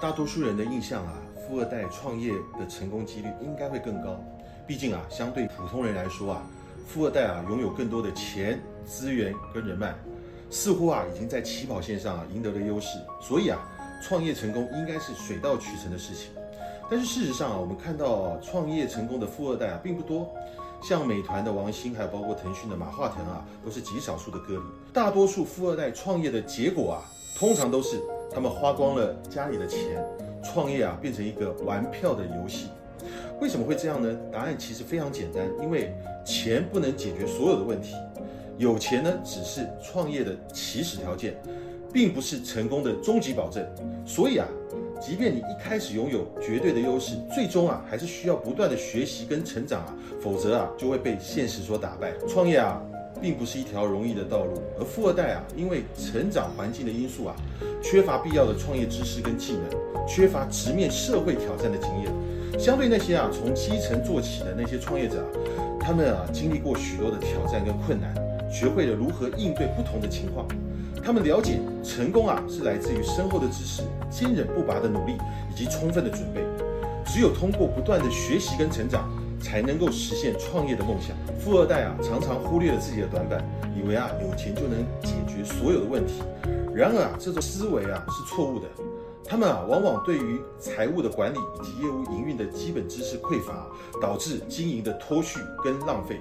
[0.00, 1.14] 大多数人的印象啊，
[1.46, 4.22] 富二代创业的成功几率应该会更高。
[4.66, 6.42] 毕竟啊，相对普通人来说啊，
[6.86, 9.94] 富二代啊拥有更多的钱、资源跟人脉，
[10.50, 12.98] 似乎啊已经在起跑线上啊赢得了优势。
[13.22, 13.58] 所以啊，
[14.02, 16.30] 创业成功应该是水到渠成的事情。
[16.90, 20.28] 但是事实上啊，我们看到创业成功的富二代啊并不多，
[20.82, 24.62] 像美团的王兴，还有包括腾讯的马化腾啊，都是极少数的个例。
[24.92, 27.02] 大多数富二代创业的结果啊，
[27.38, 28.00] 通常都是
[28.32, 30.02] 他们花光了家里的钱，
[30.42, 32.68] 创业啊变成一个玩票的游戏。
[33.40, 34.18] 为什么会这样呢？
[34.32, 37.94] 答案其实非常简单，因为钱不能解决所有的问题，
[38.56, 41.36] 有钱呢只是创业的起始条件，
[41.92, 43.62] 并不是成功的终极保证。
[44.06, 44.48] 所以啊，
[44.98, 52.14] 即便你一开始拥有绝对的优势，最终啊还是需要不断的学习跟成长啊，否则啊就会被现实所打败。
[52.26, 52.82] 创业啊
[53.20, 57.34] 并不是一条容易的道路，而富二代啊因为成长环境的因素啊，
[57.82, 62.12] 缺乏必要的创业知识跟技能，缺乏直面社会挑战的经验。
[62.58, 65.28] 相对那些啊从基层做起的那些创业者啊，
[65.80, 68.14] 他们啊经历过许多的挑战跟困难，
[68.50, 70.46] 学会了如何应对不同的情况。
[71.04, 75.16] 他们了解成功啊是来自于深厚的知识、坚韧不拔的努力
[75.50, 76.40] 以及充分的准备。
[77.04, 79.08] 只有通过不断的学习跟成长，
[79.40, 81.16] 才能够实现创业的梦想。
[81.38, 83.44] 富二代啊常常忽略了自己的短板，
[83.76, 86.22] 以为啊有钱就能解决所有的问题。
[86.74, 88.66] 然而啊这种思维啊是错误的。
[89.28, 93.66] 他们啊，往往对于财务的管理以及业务营运的基本知识匮乏，
[94.00, 96.20] 导致经营的脱序跟浪费。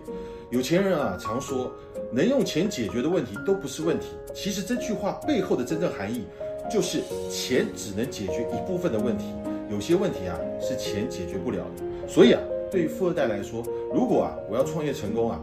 [0.49, 1.71] 有钱人啊，常说
[2.11, 4.07] 能用钱解决的问题都不是问题。
[4.33, 6.25] 其实这句话背后的真正含义，
[6.67, 9.25] 就是钱只能解决一部分的问题，
[9.69, 12.07] 有些问题啊是钱解决不了的。
[12.07, 12.41] 所以啊，
[12.75, 15.39] 对于富二代来说，如果啊我要创业成功啊，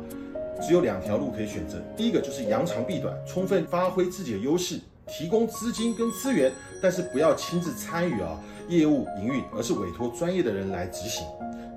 [0.61, 1.83] 只有两条路可以选择。
[1.97, 4.79] 第一个就是扬长避短，充分发挥自己的优势。
[5.09, 8.39] 提供资金跟资源，但是不要亲自参与啊
[8.69, 11.27] 业务营运，而是委托专业的人来执行。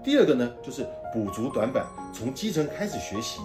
[0.04, 3.40] 第二个呢，就是补足短板，从基层开始学习，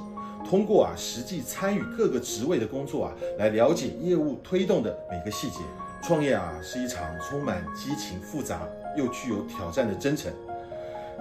[0.45, 5.61] 通过啊实际参与各个职位的工作啊，来了解业务推动的每个细节。
[6.03, 10.33] 创业啊是一场充满激情、复杂又具有挑战的征程。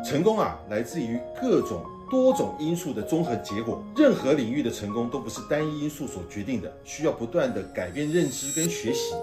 [0.04, 1.82] 成功啊来自于各种。
[2.12, 9.14] 多种因素的综合结果，任何领域的成功都不是单一因素所决定的，需要不断的改变认知跟学习，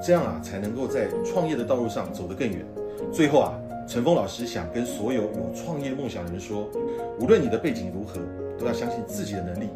[0.00, 2.64] 这样啊才能够在创业的道路上走得更远。
[3.12, 3.52] 最后啊，
[3.88, 6.70] 陈峰老师想跟所有有创业梦想的人说，
[7.18, 8.20] 无论你的背景如何，
[8.56, 9.68] 都要相信自己的能力，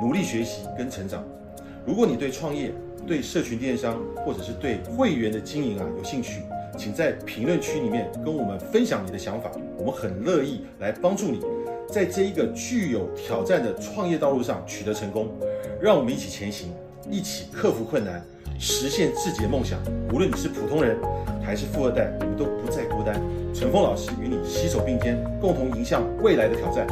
[0.00, 1.24] 努力学习跟成长。
[1.84, 2.72] 如果你对创业、
[3.08, 6.42] 对社群电商或者是对会员的经营啊有兴趣，
[6.76, 11.40] 请在评论区里面跟我们分享你的想法，我们很乐意来帮助你。
[11.88, 15.28] 在这一个具有挑战的创业道路上取得成功，
[15.80, 16.72] 让我们一起前行，
[17.10, 18.24] 一起克服困难，
[18.58, 19.78] 实现自己的梦想。
[20.12, 20.96] 无论你是普通人
[21.42, 23.20] 还是富二代，我们都不再孤单。
[23.54, 26.86] 陈峰老师与你携手并肩，共同迎向未来的挑战。